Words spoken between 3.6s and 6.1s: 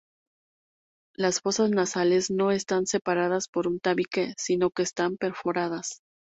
un tabique, sino que están perforadas.